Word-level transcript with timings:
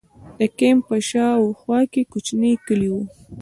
د 0.39 0.41
کمپ 0.59 0.81
په 0.87 0.95
شا 1.09 1.27
او 1.39 1.45
خوا 1.59 1.79
کې 1.93 2.09
کوچنۍ 2.11 2.53
کلي 2.67 2.89
وو. 2.91 3.03